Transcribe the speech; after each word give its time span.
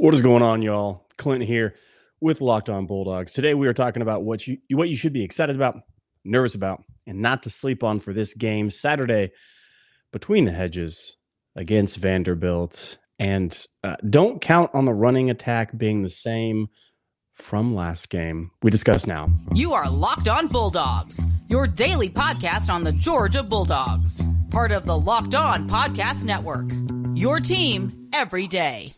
What 0.00 0.14
is 0.14 0.22
going 0.22 0.42
on, 0.42 0.62
y'all? 0.62 1.06
Clint 1.18 1.44
here 1.44 1.74
with 2.22 2.40
Locked 2.40 2.70
On 2.70 2.86
Bulldogs. 2.86 3.34
Today 3.34 3.52
we 3.52 3.66
are 3.68 3.74
talking 3.74 4.00
about 4.00 4.22
what 4.22 4.46
you 4.46 4.56
what 4.70 4.88
you 4.88 4.96
should 4.96 5.12
be 5.12 5.22
excited 5.22 5.54
about, 5.54 5.76
nervous 6.24 6.54
about, 6.54 6.82
and 7.06 7.20
not 7.20 7.42
to 7.42 7.50
sleep 7.50 7.84
on 7.84 8.00
for 8.00 8.14
this 8.14 8.32
game 8.32 8.70
Saturday 8.70 9.30
between 10.10 10.46
the 10.46 10.52
hedges 10.52 11.18
against 11.54 11.98
Vanderbilt. 11.98 12.96
And 13.18 13.54
uh, 13.84 13.96
don't 14.08 14.40
count 14.40 14.70
on 14.72 14.86
the 14.86 14.94
running 14.94 15.28
attack 15.28 15.76
being 15.76 16.02
the 16.02 16.08
same 16.08 16.68
from 17.34 17.74
last 17.74 18.08
game. 18.08 18.52
We 18.62 18.70
discuss 18.70 19.06
now. 19.06 19.30
You 19.52 19.74
are 19.74 19.90
Locked 19.90 20.30
On 20.30 20.48
Bulldogs, 20.48 21.26
your 21.46 21.66
daily 21.66 22.08
podcast 22.08 22.72
on 22.72 22.84
the 22.84 22.92
Georgia 22.92 23.42
Bulldogs, 23.42 24.24
part 24.50 24.72
of 24.72 24.86
the 24.86 24.98
Locked 24.98 25.34
On 25.34 25.68
Podcast 25.68 26.24
Network. 26.24 26.70
Your 27.14 27.38
team 27.38 28.08
every 28.14 28.46
day. 28.46 28.94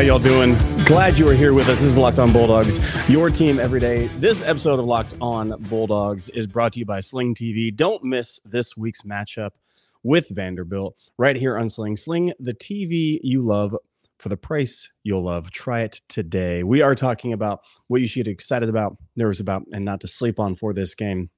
How 0.00 0.06
y'all 0.06 0.18
doing? 0.18 0.56
Glad 0.86 1.18
you 1.18 1.28
are 1.28 1.34
here 1.34 1.52
with 1.52 1.68
us. 1.68 1.80
This 1.80 1.88
is 1.88 1.98
Locked 1.98 2.18
On 2.18 2.32
Bulldogs, 2.32 2.80
your 3.06 3.28
team 3.28 3.60
every 3.60 3.80
day. 3.80 4.06
This 4.16 4.40
episode 4.40 4.78
of 4.78 4.86
Locked 4.86 5.14
On 5.20 5.50
Bulldogs 5.68 6.30
is 6.30 6.46
brought 6.46 6.72
to 6.72 6.78
you 6.78 6.86
by 6.86 7.00
Sling 7.00 7.34
TV. 7.34 7.76
Don't 7.76 8.02
miss 8.02 8.38
this 8.46 8.78
week's 8.78 9.02
matchup 9.02 9.50
with 10.02 10.26
Vanderbilt 10.30 10.96
right 11.18 11.36
here 11.36 11.58
on 11.58 11.68
Sling. 11.68 11.98
Sling, 11.98 12.32
the 12.40 12.54
TV 12.54 13.20
you 13.22 13.42
love 13.42 13.76
for 14.18 14.30
the 14.30 14.38
price 14.38 14.88
you'll 15.02 15.24
love. 15.24 15.50
Try 15.50 15.82
it 15.82 16.00
today. 16.08 16.62
We 16.62 16.80
are 16.80 16.94
talking 16.94 17.34
about 17.34 17.60
what 17.88 18.00
you 18.00 18.08
should 18.08 18.24
get 18.24 18.32
excited 18.32 18.70
about, 18.70 18.96
nervous 19.16 19.40
about, 19.40 19.64
and 19.70 19.84
not 19.84 20.00
to 20.00 20.08
sleep 20.08 20.40
on 20.40 20.56
for 20.56 20.72
this 20.72 20.94
game. 20.94 21.28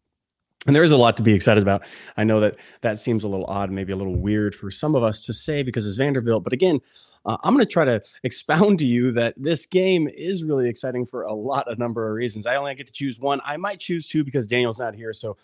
And 0.66 0.77
there 0.77 0.84
is 0.84 0.93
a 0.93 0.97
lot 0.97 1.16
to 1.16 1.23
be 1.23 1.34
excited 1.34 1.63
about. 1.63 1.82
I 2.16 2.24
know 2.24 2.38
that 2.41 2.57
that 2.82 2.99
seems 2.99 3.24
a 3.24 3.29
little 3.29 3.46
odd, 3.46 3.71
maybe 3.71 3.93
a 3.93 3.96
little 3.96 4.16
weird 4.16 4.55
for 4.55 4.71
some 4.71 4.95
of 4.95 5.02
us 5.02 5.24
to 5.27 5.32
say 5.32 5.63
because 5.63 5.87
it's 5.87 5.96
Vanderbilt. 5.96 6.45
But 6.45 6.52
again, 6.52 6.80
uh, 7.24 7.37
I'm 7.43 7.54
going 7.54 7.65
to 7.65 7.73
try 7.73 7.85
to 7.85 8.02
expound 8.24 8.79
to 8.80 8.87
you 8.87 9.13
that 9.13 9.35
this 9.37 9.66
game 9.66 10.09
is 10.09 10.45
really 10.45 10.69
exciting 10.69 11.07
for 11.07 11.23
a 11.23 11.32
lot 11.32 11.69
of 11.69 11.79
number 11.79 12.09
of 12.09 12.15
reasons. 12.15 12.46
I 12.46 12.57
only 12.57 12.74
get 12.74 12.87
to 12.87 12.93
choose 12.93 13.19
one. 13.19 13.41
I 13.45 13.57
might 13.57 13.80
choose 13.80 14.07
two 14.07 14.24
because 14.24 14.46
Daniel's 14.46 14.79
not 14.79 14.95
here, 14.95 15.13
so 15.13 15.37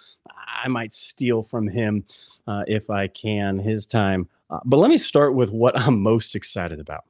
I 0.63 0.69
might 0.69 0.93
steal 0.93 1.43
from 1.43 1.69
him 1.69 2.05
uh, 2.47 2.65
if 2.67 2.91
I 2.91 3.09
can 3.09 3.59
his 3.59 3.87
time. 3.87 4.29
Uh, 4.51 4.61
but 4.65 4.79
let 4.79 4.91
me 4.91 4.99
start 4.99 5.35
with 5.35 5.51
what 5.51 5.79
I'm 5.79 6.01
most 6.01 6.35
excited 6.35 6.81
about. 6.81 7.05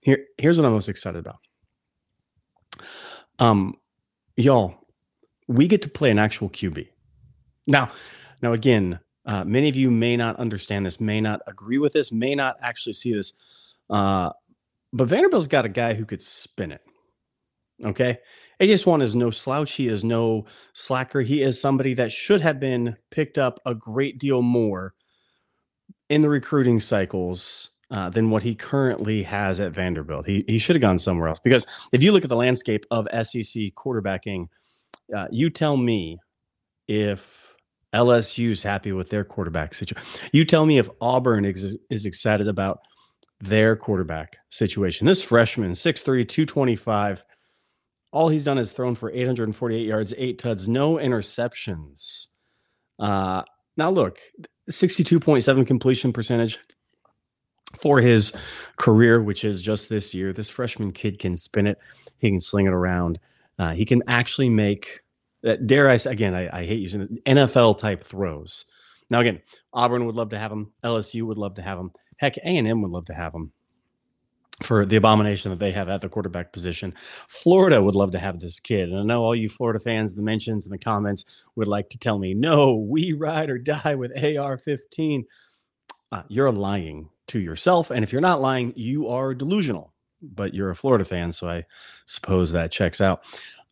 Here, 0.00 0.26
here's 0.36 0.58
what 0.58 0.66
I'm 0.66 0.72
most 0.72 0.88
excited 0.88 1.18
about. 1.18 1.38
Um, 3.38 3.76
y'all, 4.36 4.74
we 5.48 5.68
get 5.68 5.82
to 5.82 5.88
play 5.88 6.10
an 6.10 6.18
actual 6.18 6.48
QB. 6.50 6.88
Now, 7.66 7.92
now 8.42 8.52
again, 8.52 8.98
uh, 9.24 9.44
many 9.44 9.68
of 9.68 9.76
you 9.76 9.90
may 9.90 10.16
not 10.16 10.36
understand 10.36 10.84
this, 10.86 11.00
may 11.00 11.20
not 11.20 11.40
agree 11.46 11.78
with 11.78 11.92
this, 11.92 12.10
may 12.10 12.34
not 12.34 12.56
actually 12.60 12.94
see 12.94 13.12
this. 13.12 13.34
Uh, 13.88 14.30
but 14.92 15.08
Vanderbilt's 15.08 15.46
got 15.46 15.64
a 15.64 15.70
guy 15.70 15.94
who 15.94 16.04
could 16.04 16.20
spin 16.20 16.72
it. 16.72 16.82
Okay. 17.84 18.18
AJ 18.60 18.80
Swann 18.80 19.02
is 19.02 19.16
no 19.16 19.30
slouch. 19.30 19.72
He 19.72 19.88
is 19.88 20.04
no 20.04 20.46
slacker. 20.72 21.20
He 21.20 21.42
is 21.42 21.60
somebody 21.60 21.94
that 21.94 22.12
should 22.12 22.40
have 22.40 22.60
been 22.60 22.96
picked 23.10 23.38
up 23.38 23.60
a 23.66 23.74
great 23.74 24.18
deal 24.18 24.42
more 24.42 24.94
in 26.10 26.22
the 26.22 26.28
recruiting 26.28 26.78
cycles 26.78 27.70
uh, 27.90 28.08
than 28.10 28.30
what 28.30 28.42
he 28.42 28.54
currently 28.54 29.22
has 29.22 29.60
at 29.60 29.72
Vanderbilt. 29.72 30.26
He, 30.26 30.44
he 30.46 30.58
should 30.58 30.76
have 30.76 30.80
gone 30.80 30.98
somewhere 30.98 31.28
else 31.28 31.40
because 31.42 31.66
if 31.92 32.02
you 32.02 32.12
look 32.12 32.24
at 32.24 32.30
the 32.30 32.36
landscape 32.36 32.86
of 32.90 33.08
SEC 33.12 33.72
quarterbacking, 33.74 34.46
uh, 35.16 35.26
you 35.30 35.50
tell 35.50 35.76
me 35.76 36.18
if 36.86 37.41
LSU 37.94 38.50
is 38.50 38.62
happy 38.62 38.92
with 38.92 39.10
their 39.10 39.24
quarterback 39.24 39.74
situation. 39.74 40.08
You 40.32 40.44
tell 40.44 40.66
me 40.66 40.78
if 40.78 40.88
Auburn 41.00 41.44
is, 41.44 41.78
is 41.90 42.06
excited 42.06 42.48
about 42.48 42.80
their 43.40 43.76
quarterback 43.76 44.38
situation. 44.50 45.06
This 45.06 45.22
freshman, 45.22 45.72
6'3, 45.72 46.26
225. 46.26 47.24
All 48.12 48.28
he's 48.28 48.44
done 48.44 48.58
is 48.58 48.72
thrown 48.72 48.94
for 48.94 49.10
848 49.10 49.86
yards, 49.86 50.14
eight 50.16 50.38
tuds, 50.38 50.68
no 50.68 50.94
interceptions. 50.94 52.26
Uh, 52.98 53.42
now, 53.76 53.90
look, 53.90 54.18
62.7 54.70 55.66
completion 55.66 56.12
percentage 56.12 56.58
for 57.76 58.00
his 58.00 58.32
career, 58.76 59.22
which 59.22 59.44
is 59.44 59.62
just 59.62 59.88
this 59.88 60.14
year. 60.14 60.32
This 60.32 60.50
freshman 60.50 60.92
kid 60.92 61.18
can 61.18 61.36
spin 61.36 61.66
it, 61.66 61.78
he 62.18 62.30
can 62.30 62.40
sling 62.40 62.66
it 62.66 62.72
around. 62.72 63.18
Uh, 63.58 63.72
he 63.72 63.84
can 63.84 64.02
actually 64.06 64.48
make, 64.48 65.00
uh, 65.46 65.56
dare 65.56 65.88
I 65.88 65.96
say, 65.96 66.12
again, 66.12 66.34
I, 66.34 66.60
I 66.60 66.66
hate 66.66 66.80
using 66.80 67.02
it, 67.02 67.24
NFL 67.24 67.78
type 67.78 68.04
throws. 68.04 68.64
Now, 69.10 69.20
again, 69.20 69.40
Auburn 69.72 70.06
would 70.06 70.14
love 70.14 70.30
to 70.30 70.38
have 70.38 70.52
him. 70.52 70.72
LSU 70.84 71.22
would 71.24 71.38
love 71.38 71.54
to 71.56 71.62
have 71.62 71.78
him. 71.78 71.92
Heck, 72.16 72.38
A 72.38 72.56
and 72.56 72.68
M 72.68 72.82
would 72.82 72.90
love 72.90 73.06
to 73.06 73.14
have 73.14 73.34
him 73.34 73.52
for 74.62 74.86
the 74.86 74.96
abomination 74.96 75.50
that 75.50 75.58
they 75.58 75.72
have 75.72 75.88
at 75.88 76.00
the 76.00 76.08
quarterback 76.08 76.52
position. 76.52 76.94
Florida 77.28 77.82
would 77.82 77.94
love 77.94 78.12
to 78.12 78.18
have 78.18 78.40
this 78.40 78.60
kid. 78.60 78.90
And 78.90 78.98
I 78.98 79.02
know 79.02 79.22
all 79.22 79.34
you 79.34 79.48
Florida 79.48 79.78
fans, 79.78 80.14
the 80.14 80.22
mentions 80.22 80.66
and 80.66 80.72
the 80.72 80.78
comments 80.78 81.46
would 81.56 81.68
like 81.68 81.90
to 81.90 81.98
tell 81.98 82.18
me, 82.18 82.34
no, 82.34 82.74
we 82.76 83.12
ride 83.12 83.50
or 83.50 83.58
die 83.58 83.94
with 83.94 84.12
AR 84.16 84.58
15. 84.58 85.24
Uh, 86.12 86.22
you're 86.28 86.52
lying 86.52 87.08
to 87.28 87.40
yourself. 87.40 87.90
And 87.90 88.04
if 88.04 88.12
you're 88.12 88.20
not 88.20 88.40
lying, 88.40 88.72
you 88.76 89.08
are 89.08 89.34
delusional. 89.34 89.92
But 90.22 90.54
you're 90.54 90.70
a 90.70 90.76
Florida 90.76 91.04
fan. 91.04 91.32
So 91.32 91.48
I 91.48 91.64
suppose 92.06 92.52
that 92.52 92.70
checks 92.70 93.00
out. 93.00 93.22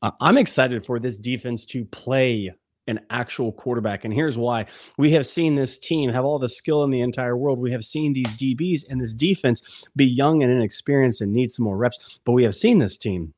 I'm 0.03 0.39
excited 0.39 0.85
for 0.85 0.99
this 0.99 1.19
defense 1.19 1.65
to 1.67 1.85
play 1.85 2.51
an 2.87 3.01
actual 3.11 3.53
quarterback. 3.53 4.05
And 4.05 4.13
here's 4.13 4.37
why 4.37 4.67
we 4.99 5.11
have 5.13 5.27
seen 5.27 5.55
this 5.55 5.79
team 5.79 6.11
have 6.11 6.25
all 6.25 6.39
the 6.39 6.49
skill 6.49 6.85
in 6.85 6.91
the 6.91 7.01
entire 7.01 7.37
world. 7.37 7.59
We 7.59 7.71
have 7.73 7.85
seen 7.85 8.13
these 8.13 8.27
DBs 8.29 8.85
and 8.89 9.01
this 9.01 9.15
defense 9.15 9.85
be 9.97 10.07
young 10.07 10.43
and 10.43 10.51
inexperienced 10.51 11.21
and 11.21 11.33
need 11.33 11.53
some 11.53 11.65
more 11.65 11.77
reps. 11.77 12.19
But 12.25 12.33
we 12.33 12.43
have 12.45 12.55
seen 12.55 12.79
this 12.79 12.99
team 12.99 13.35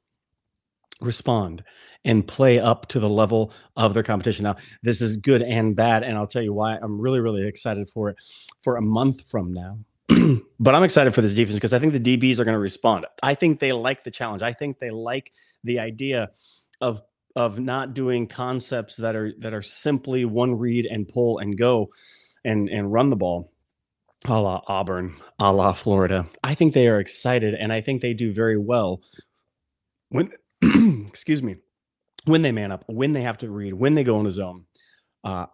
respond 1.01 1.65
and 2.05 2.27
play 2.27 2.59
up 2.59 2.87
to 2.89 3.01
the 3.01 3.09
level 3.09 3.53
of 3.77 3.95
their 3.95 4.03
competition. 4.03 4.45
Now, 4.45 4.57
this 4.83 5.01
is 5.01 5.17
good 5.17 5.43
and 5.43 5.77
bad. 5.77 6.03
And 6.03 6.17
I'll 6.17 6.27
tell 6.27 6.43
you 6.43 6.53
why 6.53 6.79
I'm 6.81 7.01
really, 7.01 7.21
really 7.21 7.47
excited 7.47 7.91
for 7.91 8.09
it 8.11 8.17
for 8.61 8.77
a 8.77 8.83
month 8.83 9.29
from 9.29 9.53
now. 9.53 9.79
but 10.59 10.75
I'm 10.75 10.85
excited 10.85 11.15
for 11.15 11.23
this 11.23 11.35
defense 11.35 11.57
because 11.57 11.73
I 11.73 11.79
think 11.79 11.93
the 11.93 12.01
DBs 12.01 12.39
are 12.39 12.45
going 12.45 12.55
to 12.55 12.61
respond. 12.61 13.07
I 13.23 13.35
think 13.35 13.61
they 13.61 13.73
like 13.73 14.05
the 14.05 14.11
challenge. 14.11 14.43
I 14.43 14.53
think 14.53 14.79
they 14.79 14.91
like 14.91 15.33
the 15.65 15.79
idea 15.79 16.31
of 16.81 17.03
of 17.35 17.59
not 17.59 17.95
doing 17.95 18.27
concepts 18.27 18.97
that 18.97 19.17
are 19.17 19.33
that 19.39 19.55
are 19.55 19.63
simply 19.63 20.25
one 20.25 20.59
read 20.59 20.87
and 20.87 21.09
pull 21.09 21.39
and 21.39 21.57
go 21.57 21.91
and 22.45 22.69
and 22.69 22.93
run 22.93 23.11
the 23.11 23.17
ball 23.17 23.53
a 24.27 24.41
la 24.41 24.63
Auburn, 24.69 25.17
a 25.39 25.53
la 25.53 25.73
Florida. 25.73 26.27
I 26.45 26.55
think 26.55 26.75
they 26.75 26.89
are 26.89 27.01
excited 27.01 27.55
and 27.55 27.73
I 27.73 27.81
think 27.81 28.01
they 28.01 28.15
do 28.15 28.33
very 28.33 28.57
well 28.57 29.03
when 30.11 30.33
excuse 31.09 31.43
me, 31.43 31.57
when 32.25 32.43
they 32.43 32.53
man 32.53 32.71
up, 32.71 32.85
when 32.87 33.13
they 33.13 33.23
have 33.23 33.39
to 33.39 33.51
read, 33.51 33.75
when 33.75 33.95
they 33.95 34.05
go 34.05 34.21
in 34.21 34.27
a 34.27 34.31
zone. 34.31 34.67
Uh, 35.25 35.47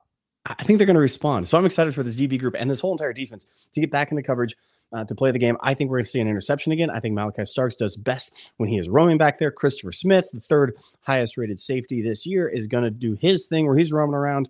I 0.58 0.64
think 0.64 0.78
they're 0.78 0.86
going 0.86 0.94
to 0.94 1.00
respond. 1.00 1.46
So 1.46 1.58
I'm 1.58 1.66
excited 1.66 1.94
for 1.94 2.02
this 2.02 2.16
DB 2.16 2.38
group 2.38 2.54
and 2.58 2.70
this 2.70 2.80
whole 2.80 2.92
entire 2.92 3.12
defense 3.12 3.66
to 3.72 3.80
get 3.80 3.90
back 3.90 4.10
into 4.10 4.22
coverage 4.22 4.56
uh, 4.92 5.04
to 5.04 5.14
play 5.14 5.30
the 5.30 5.38
game. 5.38 5.56
I 5.60 5.74
think 5.74 5.90
we're 5.90 5.98
going 5.98 6.04
to 6.04 6.10
see 6.10 6.20
an 6.20 6.28
interception 6.28 6.72
again. 6.72 6.90
I 6.90 7.00
think 7.00 7.14
Malachi 7.14 7.44
Starks 7.44 7.76
does 7.76 7.96
best 7.96 8.52
when 8.56 8.68
he 8.68 8.78
is 8.78 8.88
roaming 8.88 9.18
back 9.18 9.38
there. 9.38 9.50
Christopher 9.50 9.92
Smith, 9.92 10.28
the 10.32 10.40
third 10.40 10.76
highest 11.02 11.36
rated 11.36 11.60
safety 11.60 12.00
this 12.00 12.24
year, 12.24 12.48
is 12.48 12.66
going 12.66 12.84
to 12.84 12.90
do 12.90 13.14
his 13.14 13.46
thing 13.46 13.66
where 13.66 13.76
he's 13.76 13.92
roaming 13.92 14.14
around. 14.14 14.48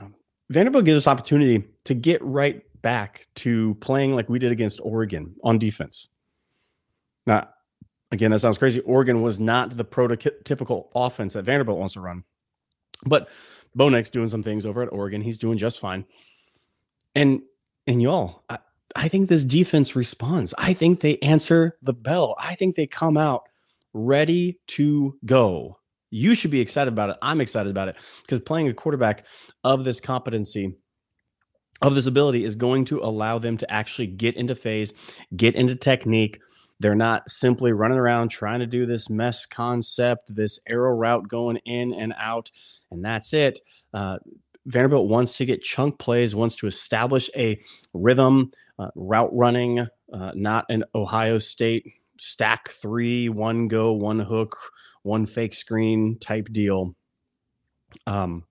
Um, 0.00 0.14
Vanderbilt 0.48 0.84
gives 0.84 0.98
us 0.98 1.06
opportunity 1.06 1.64
to 1.84 1.94
get 1.94 2.22
right 2.22 2.62
back 2.80 3.26
to 3.36 3.76
playing 3.80 4.14
like 4.14 4.28
we 4.28 4.38
did 4.38 4.52
against 4.52 4.80
Oregon 4.82 5.34
on 5.44 5.58
defense. 5.58 6.08
Now, 7.26 7.48
again, 8.10 8.30
that 8.30 8.40
sounds 8.40 8.58
crazy. 8.58 8.80
Oregon 8.80 9.22
was 9.22 9.38
not 9.38 9.76
the 9.76 9.84
prototypical 9.84 10.88
offense 10.94 11.34
that 11.34 11.44
Vanderbilt 11.44 11.78
wants 11.78 11.94
to 11.94 12.00
run, 12.00 12.24
but 13.06 13.28
Bo 13.74 13.88
Nix 13.88 14.10
doing 14.10 14.28
some 14.28 14.42
things 14.42 14.66
over 14.66 14.82
at 14.82 14.92
Oregon. 14.92 15.20
He's 15.20 15.38
doing 15.38 15.58
just 15.58 15.80
fine. 15.80 16.04
And 17.14 17.42
and 17.86 18.00
y'all, 18.00 18.44
I, 18.48 18.58
I 18.94 19.08
think 19.08 19.28
this 19.28 19.44
defense 19.44 19.96
responds. 19.96 20.54
I 20.58 20.72
think 20.74 21.00
they 21.00 21.18
answer 21.18 21.76
the 21.82 21.92
bell. 21.92 22.36
I 22.38 22.54
think 22.54 22.76
they 22.76 22.86
come 22.86 23.16
out 23.16 23.44
ready 23.92 24.58
to 24.68 25.18
go. 25.24 25.78
You 26.10 26.34
should 26.34 26.50
be 26.50 26.60
excited 26.60 26.92
about 26.92 27.10
it. 27.10 27.16
I'm 27.22 27.40
excited 27.40 27.70
about 27.70 27.88
it 27.88 27.96
because 28.22 28.40
playing 28.40 28.68
a 28.68 28.74
quarterback 28.74 29.24
of 29.64 29.84
this 29.84 30.00
competency, 30.00 30.76
of 31.80 31.94
this 31.94 32.06
ability, 32.06 32.44
is 32.44 32.54
going 32.54 32.84
to 32.86 32.98
allow 32.98 33.38
them 33.38 33.56
to 33.56 33.70
actually 33.72 34.08
get 34.08 34.36
into 34.36 34.54
phase, 34.54 34.92
get 35.36 35.54
into 35.54 35.74
technique. 35.74 36.38
They're 36.80 36.94
not 36.94 37.30
simply 37.30 37.72
running 37.72 37.98
around 37.98 38.28
trying 38.28 38.60
to 38.60 38.66
do 38.66 38.86
this 38.86 39.08
mess 39.08 39.46
concept, 39.46 40.34
this 40.34 40.58
arrow 40.66 40.94
route 40.94 41.28
going 41.28 41.58
in 41.64 41.94
and 41.94 42.12
out 42.18 42.50
and 42.92 43.04
that's 43.04 43.32
it. 43.32 43.60
Uh, 43.92 44.18
Vanderbilt 44.66 45.08
wants 45.08 45.36
to 45.38 45.44
get 45.44 45.62
chunk 45.62 45.98
plays, 45.98 46.34
wants 46.34 46.54
to 46.56 46.66
establish 46.68 47.28
a 47.36 47.60
rhythm, 47.92 48.52
uh, 48.78 48.90
route 48.94 49.30
running, 49.32 49.80
uh, 49.80 50.32
not 50.34 50.66
an 50.68 50.84
Ohio 50.94 51.38
State 51.38 51.86
stack 52.20 52.70
three, 52.70 53.28
one 53.28 53.66
go, 53.66 53.92
one 53.92 54.20
hook, 54.20 54.56
one 55.02 55.26
fake 55.26 55.54
screen 55.54 56.18
type 56.20 56.48
deal. 56.52 56.94
Um, 58.06 58.44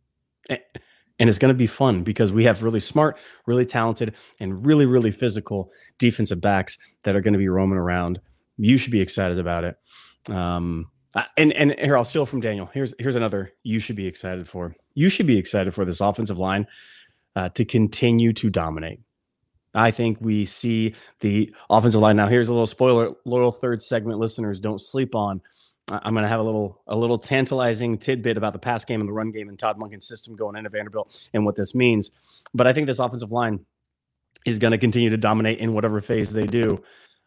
and 1.22 1.30
it's 1.30 1.38
going 1.38 1.54
to 1.54 1.58
be 1.58 1.68
fun 1.68 2.04
because 2.04 2.34
we 2.34 2.46
have 2.46 2.64
really 2.64 2.80
smart, 2.80 3.20
really 3.46 3.66
talented, 3.66 4.16
and 4.40 4.66
really, 4.66 4.88
really 4.88 5.12
physical 5.12 5.72
defensive 6.00 6.42
backs 6.42 6.80
that 7.04 7.16
are 7.16 7.22
going 7.22 7.34
to 7.34 7.38
be 7.38 7.48
roaming 7.48 7.78
around. 7.78 8.20
You 8.58 8.76
should 8.80 8.92
be 8.92 9.02
excited 9.02 9.38
about 9.38 9.64
it. 9.64 9.76
Um, 10.28 10.90
and 11.38 11.54
and 11.54 11.76
here 11.80 11.96
I'll 11.96 12.06
steal 12.06 12.26
from 12.26 12.42
Daniel. 12.42 12.72
Here's 12.74 12.96
here's 12.98 13.16
another 13.16 13.52
you 13.62 13.80
should 13.80 13.96
be 13.96 14.08
excited 14.08 14.50
for. 14.50 14.76
You 14.96 15.10
should 15.10 15.28
be 15.28 15.38
excited 15.38 15.76
for 15.76 15.86
this 15.86 16.02
offensive 16.02 16.40
line 16.40 16.66
uh, 17.36 17.50
to 17.50 17.66
continue 17.66 18.34
to 18.34 18.50
dominate. 18.50 19.02
I 19.76 19.92
think 19.92 20.18
we 20.22 20.46
see 20.46 20.96
the 21.20 21.54
offensive 21.70 22.02
line 22.02 22.16
now. 22.16 22.30
Here's 22.30 22.50
a 22.50 22.54
little 22.54 22.66
spoiler: 22.66 23.12
loyal 23.26 23.52
third 23.52 23.84
segment 23.84 24.18
listeners 24.18 24.60
don't 24.60 24.82
sleep 24.82 25.14
on. 25.14 25.42
I'm 25.90 26.14
going 26.14 26.24
to 26.24 26.30
have 26.30 26.40
a 26.40 26.44
little 26.44 26.82
a 26.88 26.96
little 26.96 27.18
tantalizing 27.18 27.98
tidbit 27.98 28.38
about 28.38 28.54
the 28.54 28.60
pass 28.60 28.86
game 28.86 29.02
and 29.02 29.10
the 29.10 29.14
run 29.14 29.32
game 29.32 29.50
and 29.50 29.60
Todd 29.60 29.78
Monken's 29.78 30.08
system 30.08 30.36
going 30.36 30.56
into 30.56 30.70
Vanderbilt 30.70 31.28
and 31.34 31.46
what 31.46 31.56
this 31.56 31.76
means. 31.76 32.12
But 32.54 32.68
I 32.68 32.74
think 32.74 32.88
this 32.88 33.00
offensive 33.00 33.32
line 33.32 33.66
is 34.46 34.60
going 34.60 34.72
to 34.72 34.78
continue 34.78 35.10
to 35.10 35.18
dominate 35.18 35.60
in 35.60 35.74
whatever 35.74 36.02
phase 36.02 36.32
they 36.32 36.46
do. 36.46 36.82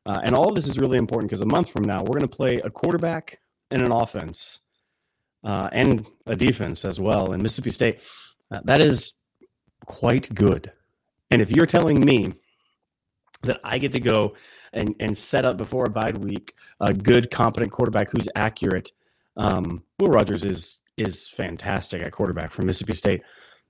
Uh, 0.06 0.20
and 0.24 0.34
all 0.34 0.52
this 0.52 0.66
is 0.66 0.78
really 0.78 0.98
important 0.98 1.30
because 1.30 1.40
a 1.40 1.46
month 1.46 1.70
from 1.70 1.84
now, 1.84 2.00
we're 2.00 2.18
going 2.18 2.20
to 2.20 2.28
play 2.28 2.56
a 2.56 2.70
quarterback 2.70 3.38
and 3.70 3.82
an 3.82 3.92
offense 3.92 4.60
uh, 5.44 5.68
and 5.72 6.06
a 6.26 6.36
defense 6.36 6.84
as 6.84 7.00
well 7.00 7.32
in 7.32 7.42
Mississippi 7.42 7.70
State. 7.70 8.00
Uh, 8.50 8.60
that 8.64 8.80
is 8.80 9.20
quite 9.86 10.34
good. 10.34 10.72
And 11.30 11.40
if 11.40 11.50
you're 11.50 11.66
telling 11.66 12.00
me 12.04 12.34
that 13.44 13.60
I 13.64 13.78
get 13.78 13.92
to 13.92 14.00
go 14.00 14.34
and, 14.72 14.94
and 15.00 15.16
set 15.16 15.44
up 15.44 15.56
before 15.56 15.86
a 15.86 15.90
bye 15.90 16.12
week 16.12 16.54
a 16.80 16.92
good, 16.92 17.30
competent 17.30 17.72
quarterback 17.72 18.10
who's 18.10 18.28
accurate, 18.34 18.92
um, 19.36 19.82
Will 19.98 20.08
Rogers 20.08 20.44
is 20.44 20.78
is 20.96 21.26
fantastic 21.26 22.02
at 22.02 22.12
quarterback 22.12 22.52
from 22.52 22.66
Mississippi 22.66 22.92
State. 22.92 23.22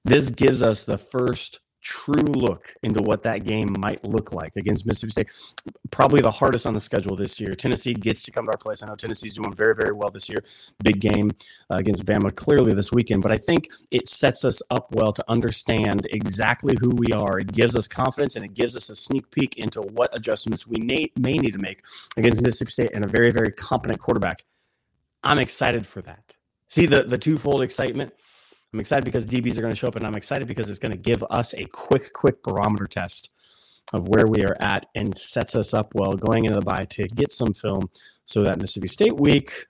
This 0.04 0.28
gives 0.30 0.60
us 0.62 0.84
the 0.84 0.98
first 0.98 1.60
true 1.84 2.14
look 2.14 2.74
into 2.82 3.02
what 3.02 3.22
that 3.22 3.44
game 3.44 3.68
might 3.78 4.02
look 4.04 4.32
like 4.32 4.56
against 4.56 4.86
Mississippi 4.86 5.10
State. 5.10 5.72
Probably 5.90 6.20
the 6.20 6.30
hardest 6.30 6.66
on 6.66 6.74
the 6.74 6.80
schedule 6.80 7.14
this 7.14 7.38
year. 7.38 7.54
Tennessee 7.54 7.94
gets 7.94 8.22
to 8.24 8.30
come 8.32 8.46
to 8.46 8.52
our 8.52 8.58
place. 8.58 8.82
I 8.82 8.86
know 8.86 8.96
Tennessee's 8.96 9.34
doing 9.34 9.52
very, 9.52 9.74
very 9.74 9.92
well 9.92 10.10
this 10.10 10.28
year. 10.28 10.42
Big 10.82 10.98
game 10.98 11.30
uh, 11.70 11.76
against 11.76 12.04
Bama 12.06 12.34
clearly 12.34 12.74
this 12.74 12.90
weekend, 12.90 13.22
but 13.22 13.30
I 13.30 13.36
think 13.36 13.68
it 13.90 14.08
sets 14.08 14.44
us 14.44 14.62
up 14.70 14.92
well 14.92 15.12
to 15.12 15.24
understand 15.28 16.06
exactly 16.10 16.74
who 16.80 16.90
we 16.90 17.12
are. 17.12 17.38
It 17.38 17.52
gives 17.52 17.76
us 17.76 17.86
confidence 17.86 18.34
and 18.34 18.44
it 18.44 18.54
gives 18.54 18.74
us 18.76 18.88
a 18.88 18.96
sneak 18.96 19.30
peek 19.30 19.58
into 19.58 19.82
what 19.82 20.14
adjustments 20.16 20.66
we 20.66 20.78
may, 20.80 21.12
may 21.20 21.34
need 21.34 21.52
to 21.52 21.60
make 21.60 21.82
against 22.16 22.40
Mississippi 22.40 22.70
State 22.70 22.90
and 22.94 23.04
a 23.04 23.08
very, 23.08 23.30
very 23.30 23.52
competent 23.52 24.00
quarterback. 24.00 24.44
I'm 25.22 25.38
excited 25.38 25.86
for 25.86 26.02
that. 26.02 26.34
See 26.68 26.86
the 26.86 27.04
the 27.04 27.18
twofold 27.18 27.62
excitement 27.62 28.12
I'm 28.74 28.80
excited 28.80 29.04
because 29.04 29.24
DBs 29.24 29.56
are 29.56 29.60
going 29.60 29.72
to 29.72 29.76
show 29.76 29.86
up, 29.86 29.94
and 29.94 30.04
I'm 30.04 30.16
excited 30.16 30.48
because 30.48 30.68
it's 30.68 30.80
going 30.80 30.90
to 30.90 30.98
give 30.98 31.22
us 31.30 31.54
a 31.54 31.64
quick, 31.66 32.12
quick 32.12 32.42
barometer 32.42 32.88
test 32.88 33.30
of 33.92 34.08
where 34.08 34.26
we 34.26 34.42
are 34.44 34.56
at 34.58 34.86
and 34.96 35.16
sets 35.16 35.54
us 35.54 35.72
up 35.72 35.94
well 35.94 36.14
going 36.14 36.44
into 36.44 36.58
the 36.58 36.64
bye 36.64 36.84
to 36.86 37.06
get 37.06 37.30
some 37.30 37.54
film 37.54 37.88
so 38.24 38.42
that 38.42 38.58
Mississippi 38.60 38.88
State 38.88 39.16
week, 39.16 39.66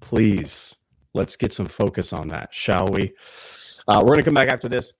please, 0.00 0.74
let's 1.14 1.36
get 1.36 1.52
some 1.52 1.66
focus 1.66 2.12
on 2.12 2.26
that, 2.28 2.52
shall 2.52 2.88
we? 2.88 3.12
Uh, 3.86 4.00
we're 4.00 4.14
going 4.14 4.18
to 4.18 4.24
come 4.24 4.34
back 4.34 4.48
after 4.48 4.68
this 4.68 4.92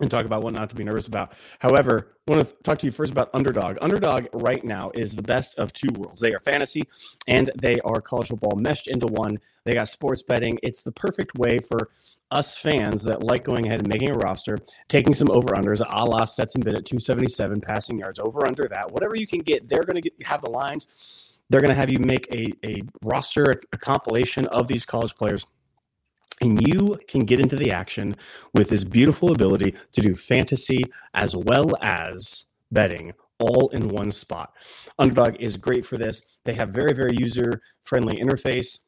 and 0.00 0.08
talk 0.08 0.24
about 0.24 0.42
what 0.44 0.52
not 0.52 0.70
to 0.70 0.76
be 0.76 0.84
nervous 0.84 1.08
about. 1.08 1.32
However, 1.58 2.12
I 2.28 2.32
want 2.32 2.46
to 2.46 2.54
talk 2.62 2.78
to 2.78 2.86
you 2.86 2.92
first 2.92 3.10
about 3.10 3.30
Underdog. 3.34 3.76
Underdog 3.80 4.28
right 4.32 4.64
now 4.64 4.92
is 4.94 5.16
the 5.16 5.22
best 5.22 5.58
of 5.58 5.72
two 5.72 5.88
worlds. 5.96 6.20
They 6.20 6.32
are 6.32 6.40
fantasy 6.40 6.84
and 7.26 7.50
they 7.60 7.80
are 7.80 8.00
college 8.00 8.28
football 8.28 8.56
meshed 8.56 8.86
into 8.86 9.06
one. 9.08 9.40
They 9.64 9.74
got 9.74 9.88
sports 9.88 10.22
betting. 10.22 10.60
It's 10.62 10.84
the 10.84 10.92
perfect 10.92 11.36
way 11.36 11.58
for 11.58 11.90
us 12.30 12.56
fans 12.56 13.02
that 13.04 13.22
like 13.22 13.44
going 13.44 13.66
ahead 13.66 13.80
and 13.80 13.88
making 13.88 14.10
a 14.10 14.18
roster, 14.18 14.58
taking 14.88 15.14
some 15.14 15.30
over 15.30 15.48
unders, 15.48 15.80
a 15.80 16.04
la 16.04 16.24
Stetson 16.24 16.60
Bennett, 16.60 16.86
277 16.86 17.60
passing 17.60 17.98
yards, 17.98 18.18
over 18.18 18.46
under 18.46 18.68
that. 18.70 18.90
Whatever 18.90 19.16
you 19.16 19.26
can 19.26 19.40
get, 19.40 19.68
they're 19.68 19.84
going 19.84 20.00
to 20.00 20.10
have 20.24 20.42
the 20.42 20.50
lines. 20.50 21.36
They're 21.48 21.60
going 21.60 21.70
to 21.70 21.76
have 21.76 21.90
you 21.90 21.98
make 21.98 22.32
a, 22.32 22.52
a 22.64 22.82
roster, 23.02 23.50
a, 23.50 23.56
a 23.72 23.78
compilation 23.78 24.46
of 24.46 24.68
these 24.68 24.84
college 24.86 25.14
players 25.14 25.44
and 26.40 26.66
you 26.66 26.98
can 27.06 27.20
get 27.20 27.40
into 27.40 27.56
the 27.56 27.70
action 27.70 28.16
with 28.54 28.68
this 28.70 28.84
beautiful 28.84 29.32
ability 29.32 29.74
to 29.92 30.00
do 30.00 30.14
fantasy 30.14 30.84
as 31.14 31.36
well 31.36 31.76
as 31.82 32.44
betting 32.72 33.12
all 33.38 33.68
in 33.70 33.88
one 33.88 34.10
spot. 34.10 34.52
Underdog 34.98 35.36
is 35.40 35.56
great 35.56 35.84
for 35.84 35.96
this. 35.96 36.38
They 36.44 36.54
have 36.54 36.70
very, 36.70 36.92
very 36.92 37.16
user 37.16 37.60
friendly 37.84 38.22
interface. 38.22 38.84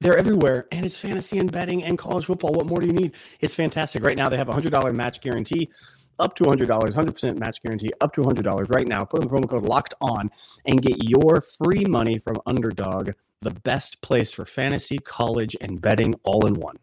They're 0.00 0.16
everywhere, 0.16 0.66
and 0.72 0.84
it's 0.84 0.96
fantasy 0.96 1.38
and 1.38 1.50
betting 1.50 1.82
and 1.84 1.96
college 1.96 2.26
football. 2.26 2.52
What 2.52 2.66
more 2.66 2.80
do 2.80 2.86
you 2.86 2.92
need? 2.92 3.12
It's 3.40 3.54
fantastic. 3.54 4.02
Right 4.02 4.16
now, 4.16 4.28
they 4.28 4.36
have 4.36 4.48
a 4.48 4.52
$100 4.52 4.94
match 4.94 5.20
guarantee 5.20 5.70
up 6.18 6.34
to 6.36 6.44
$100, 6.44 6.66
100% 6.66 7.38
match 7.38 7.62
guarantee 7.62 7.90
up 8.00 8.12
to 8.14 8.20
$100 8.20 8.70
right 8.74 8.86
now. 8.86 9.04
Put 9.04 9.22
in 9.22 9.28
the 9.28 9.34
promo 9.34 9.48
code 9.48 9.64
locked 9.64 9.94
on 10.00 10.30
and 10.66 10.82
get 10.82 11.08
your 11.08 11.40
free 11.40 11.84
money 11.84 12.18
from 12.18 12.36
Underdog 12.46 13.10
the 13.40 13.50
best 13.50 14.00
place 14.00 14.32
for 14.32 14.44
fantasy, 14.44 14.98
college, 14.98 15.56
and 15.60 15.80
betting 15.80 16.14
all 16.24 16.46
in 16.46 16.54
one. 16.54 16.76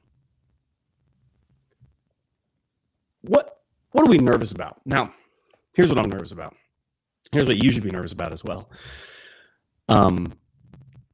What 3.22 3.58
what 3.92 4.08
are 4.08 4.10
we 4.10 4.18
nervous 4.18 4.52
about? 4.52 4.80
Now, 4.86 5.14
here's 5.74 5.90
what 5.90 6.00
I'm 6.00 6.10
nervous 6.10 6.32
about. 6.32 6.56
Here's 7.32 7.48
what 7.48 7.62
you 7.62 7.72
should 7.72 7.84
be 7.84 7.92
nervous 7.92 8.14
about 8.14 8.32
as 8.32 8.44
well. 8.44 8.70
Um, 9.90 10.34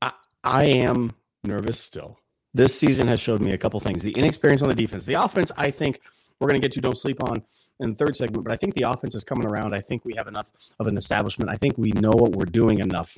I, 0.02 0.12
I 0.44 0.66
am 0.66 1.14
nervous 1.44 1.80
still. 1.80 2.20
This 2.54 2.78
season 2.78 3.08
has 3.08 3.20
showed 3.20 3.42
me 3.42 3.54
a 3.54 3.58
couple 3.58 3.80
things. 3.80 4.02
The 4.02 4.14
inexperience 4.14 4.62
on 4.62 4.70
the 4.70 4.76
defense, 4.76 5.06
the 5.06 5.14
offense. 5.14 5.52
I 5.58 5.70
think 5.72 6.02
we're 6.40 6.48
going 6.48 6.60
to 6.60 6.66
get 6.66 6.72
to. 6.74 6.82
Don't 6.82 6.98
sleep 6.98 7.24
on 7.24 7.44
in 7.80 7.92
the 7.92 7.96
third 7.96 8.16
segment, 8.16 8.44
but 8.44 8.54
I 8.54 8.58
think 8.58 8.74
the 8.74 8.90
offense 8.90 9.16
is 9.16 9.24
coming 9.24 9.46
around. 9.48 9.74
I 9.74 9.82
think 9.82 10.06
we 10.06 10.16
have 10.16 10.28
enough 10.28 10.52
of 10.80 10.88
an 10.88 10.98
establishment. 10.98 11.52
I 11.52 11.56
think 11.56 11.78
we 11.78 11.92
know 11.92 12.12
what 12.12 12.32
we're 12.32 12.46
doing 12.46 12.80
enough 12.80 13.18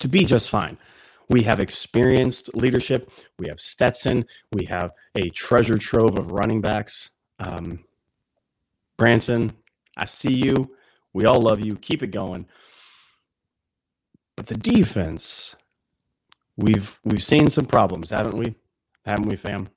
to 0.00 0.08
be 0.08 0.24
just 0.24 0.50
fine. 0.50 0.78
We 1.28 1.42
have 1.42 1.58
experienced 1.58 2.54
leadership. 2.54 3.10
We 3.38 3.48
have 3.48 3.60
Stetson. 3.60 4.26
We 4.52 4.64
have 4.66 4.92
a 5.16 5.30
treasure 5.30 5.78
trove 5.78 6.18
of 6.18 6.30
running 6.30 6.60
backs. 6.60 7.10
Um, 7.38 7.84
Branson, 8.96 9.52
I 9.96 10.04
see 10.04 10.34
you. 10.34 10.76
We 11.12 11.24
all 11.24 11.40
love 11.40 11.60
you. 11.60 11.76
Keep 11.76 12.02
it 12.02 12.08
going. 12.08 12.46
But 14.36 14.46
the 14.46 14.56
defense, 14.56 15.56
we've 16.56 16.98
we've 17.04 17.22
seen 17.22 17.48
some 17.48 17.66
problems, 17.66 18.10
haven't 18.10 18.36
we? 18.36 18.54
Haven't 19.04 19.28
we, 19.28 19.36
fam? 19.36 19.68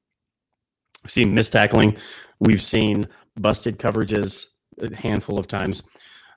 We've 1.04 1.12
seen 1.12 1.34
missed 1.34 1.54
tackling. 1.54 1.98
We've 2.40 2.62
seen 2.62 3.08
busted 3.36 3.80
coverages 3.80 4.48
a 4.80 4.96
handful 4.96 5.40
of 5.40 5.48
times. 5.48 5.84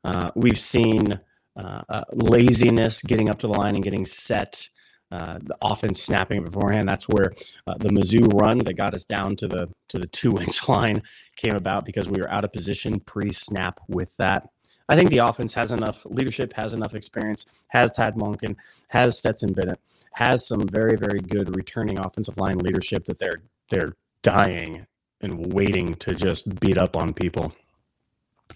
Uh, 0.05 0.31
we've 0.35 0.61
seen 0.61 1.21
uh, 1.57 1.83
uh, 1.89 2.05
laziness 2.13 3.03
getting 3.03 3.31
up 3.31 3.39
to 3.41 3.47
the 3.47 3.53
line 3.53 3.75
and 3.75 3.85
getting 3.85 4.05
set. 4.05 4.69
Uh, 5.11 5.39
offense 5.61 6.03
snapping 6.03 6.43
beforehand. 6.43 6.89
That's 6.89 7.07
where 7.07 7.35
uh, 7.67 7.75
the 7.79 7.91
Mizzou 7.91 8.33
run 8.33 8.57
that 8.61 8.79
got 8.79 8.95
us 8.95 9.05
down 9.05 9.37
to 9.37 9.47
the 9.47 9.69
to 9.91 9.99
the 9.99 10.07
two 10.07 10.39
inch 10.41 10.67
line 10.71 11.03
came 11.37 11.55
about 11.55 11.85
because 11.85 12.09
we 12.09 12.19
were 12.19 12.31
out 12.31 12.45
of 12.47 12.53
position 12.53 12.99
pre 12.99 13.31
snap 13.31 13.79
with 13.89 14.17
that. 14.17 14.49
I 14.89 14.97
think 14.97 15.11
the 15.11 15.19
offense 15.19 15.55
has 15.55 15.71
enough 15.71 16.05
leadership, 16.05 16.53
has 16.55 16.73
enough 16.73 16.95
experience, 16.95 17.47
has 17.69 17.91
Todd 17.91 18.15
Monken, 18.17 18.57
has 18.89 19.19
Stetson 19.19 19.53
Bennett, 19.53 19.81
has 20.13 20.47
some 20.47 20.67
very 20.69 20.97
very 20.97 21.21
good 21.21 21.57
returning 21.57 21.99
offensive 21.99 22.39
line 22.39 22.59
leadership 22.59 23.05
that 23.07 23.19
they're 23.19 23.43
they're 23.71 23.97
dying 24.23 24.87
and 25.21 25.53
waiting 25.53 25.95
to 25.95 26.15
just 26.15 26.59
beat 26.61 26.79
up 26.79 26.97
on 26.97 27.13
people. 27.13 27.55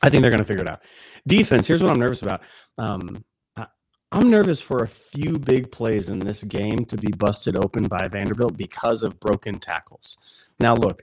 I 0.02 0.11
think 0.11 0.23
they're 0.23 0.30
going 0.30 0.42
to 0.42 0.45
figure 0.45 0.64
it 0.64 0.68
out. 0.68 0.83
Defense. 1.26 1.66
Here's 1.66 1.83
what 1.83 1.92
I'm 1.92 1.99
nervous 1.99 2.23
about. 2.23 2.42
Um, 2.76 3.25
I, 3.56 3.66
I'm 4.12 4.28
nervous 4.28 4.61
for 4.61 4.83
a 4.83 4.88
few 4.88 5.38
big 5.38 5.71
plays 5.71 6.09
in 6.09 6.18
this 6.18 6.45
game 6.45 6.85
to 6.87 6.97
be 6.97 7.12
busted 7.12 7.56
open 7.56 7.85
by 7.85 8.09
Vanderbilt 8.09 8.56
because 8.56 9.02
of 9.02 9.18
broken 9.21 9.59
tackles. 9.59 10.18
Now, 10.61 10.75
look, 10.75 11.02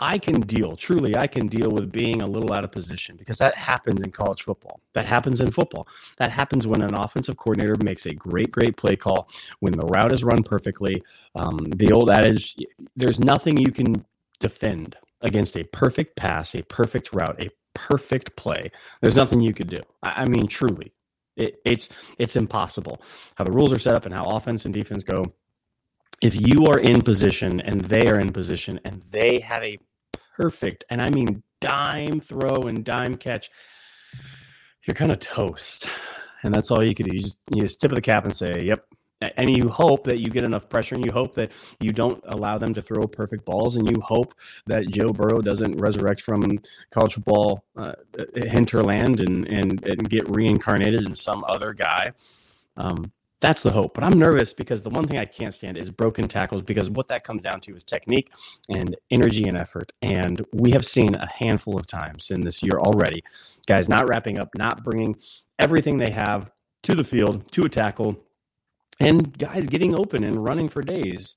I 0.00 0.18
can 0.18 0.40
deal, 0.40 0.76
truly, 0.76 1.14
I 1.16 1.26
can 1.26 1.46
deal 1.46 1.70
with 1.70 1.92
being 1.92 2.22
a 2.22 2.26
little 2.26 2.52
out 2.52 2.64
of 2.64 2.72
position 2.72 3.16
because 3.16 3.38
that 3.38 3.54
happens 3.54 4.00
in 4.02 4.10
college 4.10 4.42
football. 4.42 4.80
That 4.94 5.06
happens 5.06 5.40
in 5.40 5.50
football. 5.52 5.86
That 6.16 6.32
happens 6.32 6.66
when 6.66 6.82
an 6.82 6.94
offensive 6.94 7.36
coordinator 7.36 7.76
makes 7.84 8.06
a 8.06 8.14
great, 8.14 8.50
great 8.50 8.76
play 8.78 8.96
call, 8.96 9.28
when 9.60 9.74
the 9.74 9.86
route 9.86 10.12
is 10.12 10.24
run 10.24 10.42
perfectly. 10.42 11.02
Um, 11.34 11.58
the 11.58 11.92
old 11.92 12.10
adage 12.10 12.56
there's 12.96 13.20
nothing 13.20 13.58
you 13.58 13.72
can 13.72 14.06
defend 14.40 14.96
against 15.20 15.56
a 15.56 15.64
perfect 15.64 16.16
pass, 16.16 16.54
a 16.54 16.62
perfect 16.62 17.12
route, 17.12 17.40
a 17.40 17.50
perfect 17.74 18.36
play. 18.36 18.70
There's 19.02 19.16
nothing 19.16 19.40
you 19.42 19.52
could 19.52 19.68
do. 19.68 19.80
I, 20.02 20.22
I 20.22 20.24
mean, 20.26 20.46
truly, 20.46 20.94
it, 21.36 21.60
it's 21.64 21.90
it's 22.18 22.36
impossible 22.36 23.02
how 23.36 23.44
the 23.44 23.52
rules 23.52 23.72
are 23.72 23.78
set 23.78 23.94
up 23.94 24.06
and 24.06 24.14
how 24.14 24.24
offense 24.24 24.64
and 24.64 24.72
defense 24.74 25.04
go. 25.04 25.34
If 26.22 26.34
you 26.34 26.66
are 26.66 26.78
in 26.78 27.02
position 27.02 27.60
and 27.60 27.80
they 27.82 28.08
are 28.08 28.18
in 28.18 28.32
position 28.32 28.80
and 28.84 29.02
they 29.10 29.40
have 29.40 29.62
a 29.62 29.78
perfect, 30.40 30.84
and 30.90 31.02
I 31.02 31.10
mean 31.10 31.42
dime 31.60 32.20
throw 32.20 32.62
and 32.62 32.84
dime 32.84 33.16
catch, 33.16 33.50
you're 34.84 34.94
kind 34.94 35.12
of 35.12 35.20
toast. 35.20 35.86
And 36.42 36.54
that's 36.54 36.70
all 36.70 36.82
you 36.82 36.94
could 36.94 37.06
do. 37.06 37.14
You 37.14 37.22
just, 37.22 37.38
you 37.54 37.60
just 37.60 37.80
tip 37.82 37.92
of 37.92 37.96
the 37.96 38.00
cap 38.00 38.24
and 38.24 38.34
say, 38.34 38.64
"Yep, 38.64 38.82
and 39.20 39.54
you 39.54 39.68
hope 39.68 40.04
that 40.04 40.20
you 40.20 40.30
get 40.30 40.44
enough 40.44 40.68
pressure 40.68 40.94
and 40.94 41.04
you 41.04 41.12
hope 41.12 41.34
that 41.34 41.52
you 41.80 41.92
don't 41.92 42.22
allow 42.26 42.56
them 42.56 42.72
to 42.74 42.82
throw 42.82 43.06
perfect 43.06 43.44
balls 43.44 43.76
and 43.76 43.88
you 43.90 44.00
hope 44.00 44.34
that 44.66 44.88
Joe 44.88 45.10
Burrow 45.10 45.40
doesn't 45.40 45.78
resurrect 45.78 46.22
from 46.22 46.58
college 46.90 47.14
football 47.14 47.64
uh, 47.76 47.92
hinterland 48.34 49.20
and, 49.20 49.46
and, 49.52 49.86
and 49.86 50.08
get 50.08 50.28
reincarnated 50.30 51.02
in 51.02 51.14
some 51.14 51.44
other 51.46 51.74
guy. 51.74 52.12
Um, 52.78 53.12
that's 53.40 53.62
the 53.62 53.70
hope. 53.70 53.94
But 53.94 54.04
I'm 54.04 54.18
nervous 54.18 54.52
because 54.52 54.82
the 54.82 54.90
one 54.90 55.06
thing 55.06 55.18
I 55.18 55.24
can't 55.24 55.54
stand 55.54 55.78
is 55.78 55.90
broken 55.90 56.28
tackles 56.28 56.62
because 56.62 56.90
what 56.90 57.08
that 57.08 57.24
comes 57.24 57.42
down 57.42 57.60
to 57.62 57.74
is 57.74 57.84
technique 57.84 58.30
and 58.68 58.96
energy 59.10 59.44
and 59.44 59.56
effort. 59.56 59.92
And 60.02 60.44
we 60.52 60.70
have 60.72 60.86
seen 60.86 61.14
a 61.14 61.28
handful 61.38 61.78
of 61.78 61.86
times 61.86 62.30
in 62.30 62.42
this 62.42 62.62
year 62.62 62.78
already 62.78 63.22
guys 63.66 63.88
not 63.88 64.08
wrapping 64.08 64.38
up, 64.38 64.48
not 64.56 64.84
bringing 64.84 65.16
everything 65.58 65.96
they 65.96 66.10
have 66.10 66.50
to 66.82 66.94
the 66.94 67.04
field, 67.04 67.50
to 67.52 67.62
a 67.64 67.68
tackle, 67.68 68.16
and 68.98 69.36
guys 69.38 69.66
getting 69.66 69.94
open 69.94 70.24
and 70.24 70.44
running 70.44 70.68
for 70.68 70.82
days. 70.82 71.36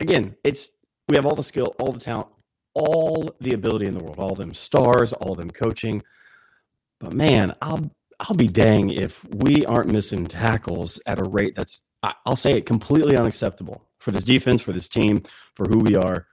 Again, 0.00 0.36
it's 0.44 0.70
we 1.08 1.16
have 1.16 1.26
all 1.26 1.36
the 1.36 1.42
skill, 1.42 1.74
all 1.78 1.92
the 1.92 2.00
talent, 2.00 2.28
all 2.74 3.30
the 3.40 3.54
ability 3.54 3.86
in 3.86 3.96
the 3.96 4.02
world, 4.02 4.18
all 4.18 4.34
them 4.34 4.54
stars, 4.54 5.12
all 5.12 5.34
them 5.34 5.50
coaching. 5.50 6.02
But 6.98 7.12
man, 7.12 7.54
I'll 7.62 7.90
I'll 8.20 8.36
be 8.36 8.48
dang 8.48 8.90
if 8.90 9.22
we 9.24 9.66
aren't 9.66 9.92
missing 9.92 10.26
tackles 10.26 11.00
at 11.06 11.18
a 11.18 11.24
rate 11.24 11.54
that's 11.54 11.82
I'll 12.24 12.36
say 12.36 12.52
it 12.52 12.66
completely 12.66 13.16
unacceptable 13.16 13.82
for 13.98 14.10
this 14.12 14.24
defense, 14.24 14.62
for 14.62 14.72
this 14.72 14.88
team, 14.88 15.24
for 15.54 15.66
who 15.66 15.78
we 15.78 15.96
are. 15.96 16.26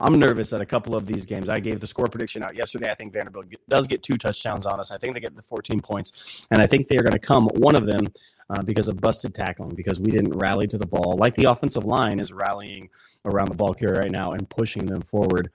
I'm 0.00 0.18
nervous 0.18 0.54
at 0.54 0.62
a 0.62 0.66
couple 0.66 0.96
of 0.96 1.04
these 1.06 1.26
games. 1.26 1.50
I 1.50 1.60
gave 1.60 1.78
the 1.78 1.86
score 1.86 2.06
prediction 2.06 2.42
out 2.42 2.56
yesterday. 2.56 2.90
I 2.90 2.94
think 2.94 3.12
Vanderbilt 3.12 3.46
does 3.68 3.86
get 3.86 4.02
two 4.02 4.16
touchdowns 4.16 4.64
on 4.64 4.80
us. 4.80 4.90
I 4.90 4.96
think 4.96 5.12
they 5.12 5.20
get 5.20 5.36
the 5.36 5.42
14 5.42 5.80
points, 5.80 6.46
and 6.50 6.62
I 6.62 6.66
think 6.66 6.88
they 6.88 6.96
are 6.96 7.02
going 7.02 7.12
to 7.12 7.18
come 7.18 7.48
one 7.56 7.76
of 7.76 7.84
them 7.84 8.06
uh, 8.48 8.62
because 8.62 8.88
of 8.88 8.98
busted 8.98 9.34
tackling 9.34 9.74
because 9.74 10.00
we 10.00 10.10
didn't 10.10 10.32
rally 10.38 10.66
to 10.68 10.78
the 10.78 10.86
ball 10.86 11.16
like 11.18 11.34
the 11.34 11.44
offensive 11.44 11.84
line 11.84 12.18
is 12.18 12.32
rallying 12.32 12.88
around 13.26 13.48
the 13.48 13.54
ball 13.54 13.74
carrier 13.74 14.00
right 14.00 14.10
now 14.10 14.32
and 14.32 14.48
pushing 14.48 14.86
them 14.86 15.02
forward. 15.02 15.50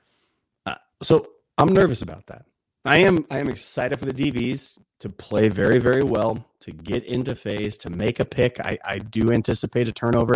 Uh, 0.68 0.76
so 1.02 1.28
I'm 1.58 1.74
nervous 1.74 2.04
about 2.04 2.28
that. 2.28 2.46
I 2.86 2.98
am 2.98 3.26
I 3.32 3.40
am 3.40 3.50
excited 3.50 3.98
for 3.98 4.06
the 4.06 4.14
DBs 4.14 4.78
to 5.00 5.10
play 5.10 5.50
very 5.50 5.80
very 5.80 6.04
well, 6.04 6.46
to 6.62 6.72
get 6.72 7.04
into 7.06 7.36
phase, 7.36 7.78
to 7.78 7.90
make 7.90 8.20
a 8.20 8.26
pick. 8.26 8.60
I, 8.60 8.78
I 8.84 8.98
do 8.98 9.32
anticipate 9.32 9.88
a 9.88 9.92
turnover, 9.92 10.36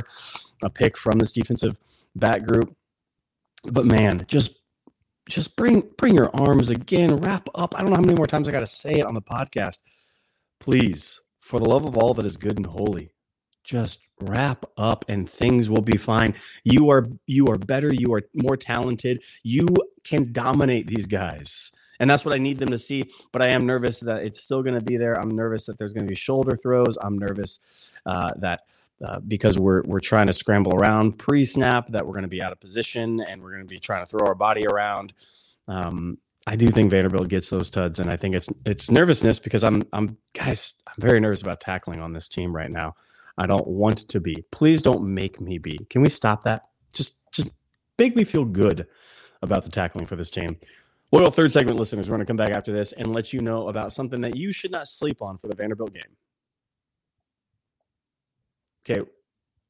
a 0.64 0.70
pick 0.70 0.98
from 0.98 1.18
this 1.18 1.34
defensive 1.34 1.80
back 2.16 2.46
group. 2.46 2.76
But 3.64 3.86
man, 3.86 4.26
just 4.28 4.60
just 5.30 5.56
bring 5.56 5.90
bring 5.98 6.16
your 6.16 6.30
arms 6.34 6.70
again, 6.70 7.18
wrap 7.18 7.50
up. 7.56 7.76
I 7.76 7.82
don't 7.82 7.90
know 7.90 7.96
how 7.96 8.02
many 8.02 8.16
more 8.16 8.28
times 8.28 8.48
I 8.48 8.52
got 8.52 8.62
to 8.62 8.68
say 8.68 8.94
it 8.94 9.06
on 9.06 9.14
the 9.14 9.22
podcast. 9.22 9.80
Please, 10.60 11.20
for 11.40 11.60
the 11.60 11.70
love 11.70 11.86
of 11.86 11.98
all 11.98 12.14
that 12.16 12.26
is 12.26 12.38
good 12.38 12.58
and 12.58 12.66
holy, 12.66 13.12
just 13.64 14.00
wrap 14.22 14.66
up 14.78 15.06
and 15.08 15.30
things 15.30 15.70
will 15.70 15.82
be 15.82 15.98
fine. 15.98 16.36
You 16.64 16.90
are 16.90 17.08
you 17.26 17.48
are 17.48 17.58
better, 17.58 17.92
you 17.94 18.14
are 18.14 18.24
more 18.34 18.58
talented. 18.58 19.24
You 19.44 19.68
can 20.04 20.32
dominate 20.32 20.88
these 20.88 21.06
guys. 21.06 21.72
And 22.00 22.10
that's 22.10 22.26
what 22.26 22.36
I 22.36 22.38
need 22.38 22.58
them 22.60 22.70
to 22.70 22.80
see. 22.80 23.12
But 23.32 23.42
I 23.42 23.50
am 23.50 23.66
nervous 23.66 24.00
that 24.02 24.24
it's 24.24 24.42
still 24.42 24.64
going 24.64 24.76
to 24.76 24.84
be 24.84 24.98
there. 24.98 25.20
I'm 25.20 25.32
nervous 25.32 25.66
that 25.66 25.78
there's 25.78 25.94
going 25.94 26.06
to 26.06 26.10
be 26.10 26.16
shoulder 26.16 26.56
throws. 26.56 26.98
I'm 27.02 27.18
nervous 27.18 27.94
uh, 28.06 28.30
that 28.38 28.62
uh, 29.06 29.20
because 29.20 29.58
we're 29.58 29.82
we're 29.84 30.00
trying 30.00 30.28
to 30.28 30.34
scramble 30.34 30.76
around 30.76 31.18
pre-snap 31.18 31.88
that 31.90 32.06
we're 32.06 32.14
going 32.14 32.24
to 32.24 32.28
be 32.30 32.42
out 32.42 32.52
of 32.52 32.60
position 32.60 33.22
and 33.22 33.42
we're 33.42 33.52
going 33.52 33.64
to 33.64 33.68
be 33.68 33.80
trying 33.80 34.04
to 34.04 34.10
throw 34.10 34.26
our 34.28 34.36
body 34.36 34.66
around. 34.68 35.14
Um, 35.68 36.18
I 36.48 36.56
do 36.56 36.70
think 36.72 36.90
Vanderbilt 36.90 37.30
gets 37.30 37.50
those 37.50 37.70
tuds, 37.70 38.00
and 38.00 38.10
I 38.10 38.18
think 38.18 38.36
it's 38.36 38.50
it's 38.66 38.90
nervousness 38.90 39.40
because 39.40 39.64
I'm 39.64 39.84
I'm 39.94 40.18
guys 40.34 40.74
I'm 40.88 40.96
very 40.98 41.20
nervous 41.20 41.42
about 41.42 41.62
tackling 41.62 42.00
on 42.02 42.14
this 42.14 42.28
team 42.28 42.56
right 42.56 42.72
now. 42.72 42.96
I 43.38 43.46
don't 43.46 43.68
want 43.68 44.00
to 44.10 44.20
be. 44.20 44.44
Please 44.52 44.82
don't 44.82 45.14
make 45.14 45.40
me 45.40 45.60
be. 45.60 45.78
Can 45.90 46.02
we 46.02 46.10
stop 46.10 46.44
that? 46.44 46.68
Just 46.94 47.22
just 47.32 47.50
make 47.98 48.16
me 48.16 48.24
feel 48.24 48.46
good 48.46 48.88
about 49.42 49.64
the 49.64 49.72
tackling 49.72 50.06
for 50.08 50.16
this 50.16 50.30
team. 50.30 50.58
Loyal 51.12 51.32
third 51.32 51.52
segment 51.52 51.80
listeners, 51.80 52.08
we're 52.08 52.18
going 52.18 52.26
to 52.26 52.30
come 52.30 52.38
back 52.38 52.52
after 52.52 52.72
this 52.72 52.92
and 52.92 53.14
let 53.14 53.34
you 53.34 53.40
know 53.40 53.68
about 53.70 53.94
something 53.94 54.22
that 54.22 54.36
you 54.36 54.52
should 54.52 54.72
not 54.72 54.88
sleep 54.88 55.22
on 55.22 55.38
for 55.38 55.48
the 55.48 55.56
Vanderbilt 55.56 55.92
game. 55.94 56.04
Okay, 58.88 59.02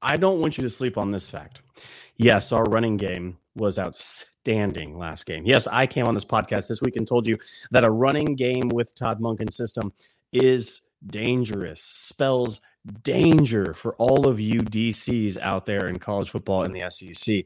I 0.02 0.18
don't 0.18 0.42
want 0.42 0.58
you 0.58 0.64
to 0.64 0.70
sleep 0.70 0.98
on 0.98 1.12
this 1.12 1.30
fact. 1.30 1.62
Yes, 2.18 2.52
our 2.52 2.64
running 2.64 2.98
game 2.98 3.38
was 3.56 3.80
outstanding 3.80 4.98
last 4.98 5.26
game. 5.26 5.46
Yes, 5.46 5.66
I 5.68 5.88
came 5.88 6.06
on 6.06 6.14
this 6.14 6.26
podcast 6.26 6.68
this 6.68 6.82
week 6.82 6.98
and 6.98 7.08
told 7.08 7.26
you 7.26 7.38
that 7.72 7.88
a 7.88 7.92
running 7.92 8.36
game 8.36 8.68
with 8.70 8.94
Todd 8.94 9.22
Monken's 9.22 9.56
system 9.56 9.94
is 10.34 10.82
dangerous, 11.08 11.82
spells 11.82 12.60
danger 13.04 13.74
for 13.74 13.96
all 13.96 14.28
of 14.28 14.40
you 14.40 14.60
DCs 14.60 15.38
out 15.38 15.66
there 15.66 15.88
in 15.88 16.00
college 16.00 16.30
football 16.30 16.64
in 16.64 16.74
the 16.74 16.90
SEC. 16.90 17.46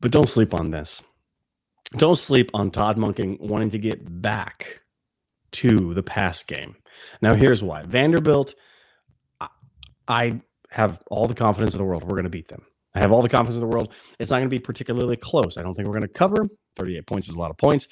But 0.00 0.12
don't 0.12 0.28
sleep 0.28 0.54
on 0.54 0.70
this 0.70 1.02
don't 1.92 2.16
sleep 2.16 2.50
on 2.54 2.70
Todd 2.70 2.96
Monken 2.96 3.40
wanting 3.40 3.70
to 3.70 3.78
get 3.78 4.22
back 4.22 4.80
to 5.52 5.94
the 5.94 6.02
pass 6.02 6.42
game. 6.42 6.76
Now, 7.20 7.34
here's 7.34 7.62
why 7.62 7.82
Vanderbilt, 7.82 8.54
I 10.08 10.40
have 10.70 11.00
all 11.10 11.26
the 11.26 11.34
confidence 11.34 11.74
in 11.74 11.78
the 11.78 11.84
world 11.84 12.02
we're 12.02 12.10
going 12.10 12.24
to 12.24 12.30
beat 12.30 12.48
them. 12.48 12.64
I 12.94 13.00
have 13.00 13.12
all 13.12 13.22
the 13.22 13.28
confidence 13.28 13.56
in 13.56 13.60
the 13.60 13.74
world. 13.74 13.92
It's 14.18 14.30
not 14.30 14.38
going 14.38 14.48
to 14.48 14.54
be 14.54 14.58
particularly 14.58 15.16
close. 15.16 15.56
I 15.56 15.62
don't 15.62 15.74
think 15.74 15.86
we're 15.86 15.98
going 15.98 16.02
to 16.02 16.08
cover. 16.08 16.46
38 16.76 17.06
points 17.06 17.28
is 17.28 17.34
a 17.34 17.38
lot 17.38 17.50
of 17.50 17.58
points, 17.58 17.88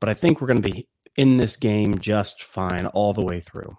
but 0.00 0.08
I 0.08 0.14
think 0.14 0.40
we're 0.40 0.48
going 0.48 0.62
to 0.62 0.70
be 0.70 0.88
in 1.16 1.36
this 1.36 1.56
game 1.56 1.98
just 1.98 2.42
fine 2.42 2.86
all 2.86 3.12
the 3.12 3.24
way 3.24 3.40
through. 3.40 3.76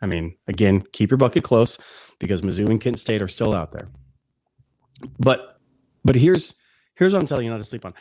I 0.00 0.06
mean, 0.06 0.36
again, 0.48 0.82
keep 0.92 1.10
your 1.10 1.18
bucket 1.18 1.44
close 1.44 1.78
because 2.18 2.42
Mizzou 2.42 2.68
and 2.68 2.80
Kent 2.80 2.98
State 2.98 3.22
are 3.22 3.28
still 3.28 3.54
out 3.54 3.72
there. 3.72 3.88
But 5.18 5.58
but 6.04 6.14
here's 6.14 6.54
here's 6.94 7.12
what 7.12 7.22
I'm 7.22 7.28
telling 7.28 7.44
you 7.44 7.50
not 7.50 7.58
to 7.58 7.64
sleep 7.64 7.84
on 7.84 7.94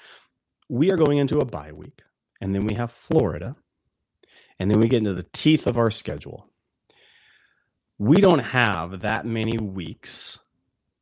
we 0.74 0.92
are 0.92 0.98
going 0.98 1.20
into 1.20 1.38
a 1.38 1.46
bye 1.46 1.72
week, 1.72 2.02
and 2.42 2.56
then 2.56 2.66
we 2.66 2.74
have 2.74 2.92
Florida, 2.92 3.56
and 4.58 4.72
then 4.72 4.80
we 4.80 4.88
get 4.88 4.98
into 4.98 5.14
the 5.14 5.28
teeth 5.32 5.68
of 5.68 5.78
our 5.78 5.92
schedule. 5.92 6.50
We 8.00 8.20
don't 8.20 8.40
have 8.40 9.02
that 9.02 9.24
many 9.24 9.56
weeks 9.60 10.40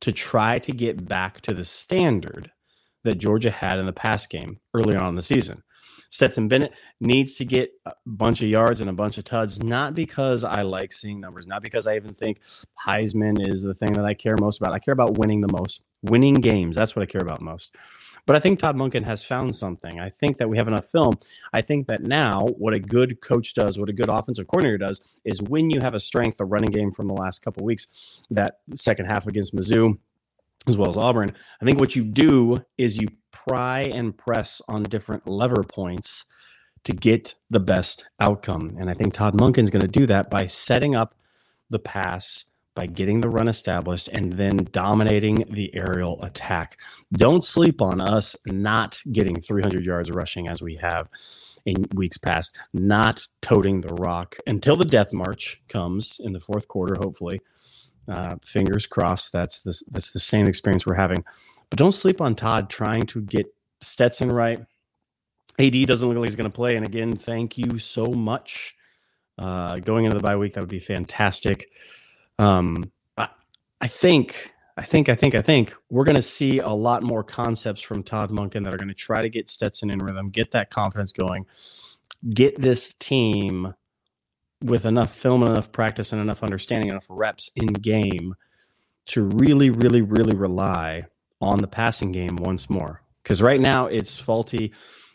to 0.02 0.12
try 0.12 0.58
to 0.58 0.72
get 0.72 1.08
back 1.08 1.40
to 1.40 1.54
the 1.54 1.64
standard 1.64 2.50
that 3.04 3.16
Georgia 3.16 3.50
had 3.50 3.78
in 3.78 3.86
the 3.86 3.94
past 3.94 4.28
game 4.28 4.60
early 4.74 4.94
on 4.94 5.08
in 5.08 5.14
the 5.14 5.22
season. 5.22 5.62
Stetson 6.10 6.48
Bennett 6.48 6.72
needs 7.00 7.36
to 7.36 7.46
get 7.46 7.70
a 7.86 7.94
bunch 8.04 8.42
of 8.42 8.50
yards 8.50 8.82
and 8.82 8.90
a 8.90 8.92
bunch 8.92 9.16
of 9.16 9.24
tuds, 9.24 9.62
not 9.62 9.94
because 9.94 10.44
I 10.44 10.60
like 10.60 10.92
seeing 10.92 11.18
numbers, 11.18 11.46
not 11.46 11.62
because 11.62 11.86
I 11.86 11.96
even 11.96 12.12
think 12.12 12.42
Heisman 12.86 13.48
is 13.48 13.62
the 13.62 13.72
thing 13.72 13.94
that 13.94 14.04
I 14.04 14.12
care 14.12 14.36
most 14.38 14.60
about. 14.60 14.74
I 14.74 14.80
care 14.80 14.92
about 14.92 15.16
winning 15.16 15.40
the 15.40 15.50
most, 15.50 15.82
winning 16.02 16.34
games. 16.34 16.76
That's 16.76 16.94
what 16.94 17.02
I 17.02 17.06
care 17.06 17.22
about 17.22 17.40
most. 17.40 17.78
But 18.24 18.36
I 18.36 18.38
think 18.38 18.58
Todd 18.58 18.76
Monken 18.76 19.04
has 19.04 19.24
found 19.24 19.54
something. 19.56 19.98
I 19.98 20.08
think 20.08 20.36
that 20.36 20.48
we 20.48 20.56
have 20.56 20.68
enough 20.68 20.86
film. 20.86 21.14
I 21.52 21.60
think 21.60 21.88
that 21.88 22.02
now 22.02 22.46
what 22.56 22.72
a 22.72 22.78
good 22.78 23.20
coach 23.20 23.54
does, 23.54 23.78
what 23.78 23.88
a 23.88 23.92
good 23.92 24.08
offensive 24.08 24.46
coordinator 24.46 24.78
does, 24.78 25.16
is 25.24 25.42
when 25.42 25.70
you 25.70 25.80
have 25.80 25.94
a 25.94 26.00
strength, 26.00 26.40
a 26.40 26.44
running 26.44 26.70
game 26.70 26.92
from 26.92 27.08
the 27.08 27.14
last 27.14 27.40
couple 27.42 27.64
weeks, 27.64 28.22
that 28.30 28.60
second 28.74 29.06
half 29.06 29.26
against 29.26 29.56
Mizzou, 29.56 29.98
as 30.68 30.76
well 30.76 30.90
as 30.90 30.96
Auburn. 30.96 31.34
I 31.60 31.64
think 31.64 31.80
what 31.80 31.96
you 31.96 32.04
do 32.04 32.64
is 32.78 32.96
you 32.96 33.08
pry 33.32 33.80
and 33.80 34.16
press 34.16 34.62
on 34.68 34.84
different 34.84 35.26
lever 35.26 35.64
points 35.64 36.24
to 36.84 36.92
get 36.92 37.34
the 37.50 37.60
best 37.60 38.08
outcome. 38.20 38.76
And 38.78 38.88
I 38.88 38.94
think 38.94 39.14
Todd 39.14 39.34
Monken's 39.34 39.70
going 39.70 39.82
to 39.82 39.88
do 39.88 40.06
that 40.06 40.30
by 40.30 40.46
setting 40.46 40.94
up 40.94 41.14
the 41.70 41.78
pass 41.78 42.44
by 42.74 42.86
getting 42.86 43.20
the 43.20 43.28
run 43.28 43.48
established 43.48 44.08
and 44.08 44.32
then 44.32 44.56
dominating 44.72 45.44
the 45.50 45.74
aerial 45.74 46.22
attack. 46.22 46.80
Don't 47.12 47.44
sleep 47.44 47.82
on 47.82 48.00
us 48.00 48.36
not 48.46 49.00
getting 49.12 49.40
300 49.40 49.84
yards 49.84 50.10
rushing 50.10 50.48
as 50.48 50.62
we 50.62 50.76
have 50.76 51.08
in 51.64 51.84
weeks 51.94 52.18
past, 52.18 52.58
not 52.72 53.26
toting 53.40 53.80
the 53.80 53.94
rock 53.94 54.36
until 54.46 54.76
the 54.76 54.84
death 54.84 55.12
march 55.12 55.62
comes 55.68 56.18
in 56.22 56.32
the 56.32 56.40
fourth 56.40 56.66
quarter, 56.68 56.96
hopefully. 57.00 57.40
Uh, 58.08 58.36
fingers 58.44 58.86
crossed 58.86 59.32
that's 59.32 59.60
the, 59.60 59.80
that's 59.92 60.10
the 60.10 60.18
same 60.18 60.46
experience 60.46 60.84
we're 60.84 60.94
having. 60.94 61.22
But 61.70 61.78
don't 61.78 61.92
sleep 61.92 62.20
on 62.20 62.34
Todd 62.34 62.68
trying 62.68 63.02
to 63.06 63.20
get 63.22 63.46
Stetson 63.80 64.30
right. 64.30 64.60
AD 65.58 65.86
doesn't 65.86 66.08
look 66.08 66.16
like 66.16 66.28
he's 66.28 66.36
going 66.36 66.50
to 66.50 66.54
play. 66.54 66.76
And 66.76 66.84
again, 66.86 67.16
thank 67.16 67.58
you 67.58 67.78
so 67.78 68.06
much. 68.06 68.74
Uh, 69.38 69.78
going 69.78 70.04
into 70.04 70.16
the 70.16 70.22
bye 70.22 70.36
week, 70.36 70.54
that 70.54 70.60
would 70.60 70.68
be 70.68 70.80
fantastic. 70.80 71.68
Um, 72.38 72.90
I, 73.16 73.28
I 73.80 73.88
think, 73.88 74.52
I 74.76 74.84
think, 74.84 75.08
I 75.08 75.14
think, 75.14 75.34
I 75.34 75.42
think 75.42 75.74
we're 75.90 76.04
going 76.04 76.16
to 76.16 76.22
see 76.22 76.58
a 76.58 76.70
lot 76.70 77.02
more 77.02 77.22
concepts 77.22 77.80
from 77.82 78.02
Todd 78.02 78.30
Monken 78.30 78.64
that 78.64 78.74
are 78.74 78.78
going 78.78 78.88
to 78.88 78.94
try 78.94 79.22
to 79.22 79.28
get 79.28 79.48
Stetson 79.48 79.90
in 79.90 79.98
rhythm, 79.98 80.30
get 80.30 80.52
that 80.52 80.70
confidence 80.70 81.12
going, 81.12 81.46
get 82.32 82.60
this 82.60 82.94
team 82.94 83.74
with 84.62 84.84
enough 84.86 85.14
film 85.14 85.42
and 85.42 85.52
enough 85.52 85.72
practice 85.72 86.12
and 86.12 86.20
enough 86.20 86.42
understanding, 86.42 86.90
enough 86.90 87.06
reps 87.08 87.50
in 87.56 87.66
game 87.68 88.34
to 89.06 89.22
really, 89.22 89.70
really, 89.70 90.02
really 90.02 90.36
rely 90.36 91.04
on 91.40 91.58
the 91.58 91.66
passing 91.66 92.12
game 92.12 92.36
once 92.36 92.70
more. 92.70 93.02
Because 93.22 93.42
right 93.42 93.60
now 93.60 93.86
it's 93.86 94.18
faulty, 94.18 94.72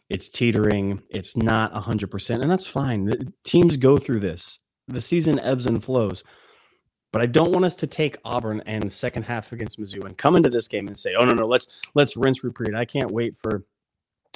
it's 0.10 0.30
teetering, 0.30 1.02
it's 1.10 1.36
not 1.36 1.74
100%, 1.74 2.42
and 2.42 2.52
that's 2.52 2.68
fine. 2.68 3.06
The 3.06 3.32
teams 3.44 3.78
go 3.78 3.98
through 3.98 4.20
this. 4.20 4.60
The 4.88 5.02
season 5.02 5.40
ebbs 5.40 5.66
and 5.66 5.84
flows. 5.84 6.24
But 7.12 7.22
I 7.22 7.26
don't 7.26 7.52
want 7.52 7.66
us 7.66 7.76
to 7.78 7.88
take 7.88 8.18
Auburn 8.26 8.62
and 8.66 8.92
second 8.92 9.24
half 9.24 9.52
against 9.52 9.80
Mizzou 9.80 10.04
and 10.04 10.18
come 10.18 10.36
into 10.36 10.50
this 10.50 10.68
game 10.68 10.88
and 10.88 10.98
say, 10.98 11.16
"Oh 11.18 11.26
no, 11.26 11.34
no, 11.34 11.48
let's 11.48 11.82
let's 11.94 12.18
rinse 12.18 12.44
repeat." 12.44 12.76
I 12.76 12.86
can't 12.86 13.12
wait 13.12 13.38
for 13.38 13.64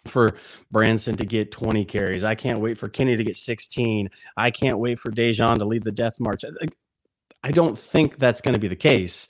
for 0.05 0.35
Branson 0.71 1.15
to 1.17 1.25
get 1.25 1.51
20 1.51 1.85
carries. 1.85 2.23
I 2.23 2.33
can't 2.35 2.59
wait 2.59 2.77
for 2.77 2.89
Kenny 2.89 3.15
to 3.15 3.23
get 3.23 3.35
16. 3.35 4.09
I 4.35 4.49
can't 4.49 4.79
wait 4.79 4.97
for 4.97 5.11
Daijun 5.11 5.57
to 5.57 5.65
lead 5.65 5.83
the 5.83 5.91
death 5.91 6.19
march. 6.19 6.43
I 7.43 7.51
don't 7.51 7.77
think 7.77 8.17
that's 8.17 8.41
going 8.41 8.53
to 8.53 8.59
be 8.59 8.67
the 8.67 8.75
case 8.75 9.27